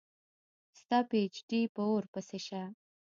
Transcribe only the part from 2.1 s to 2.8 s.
پسي شه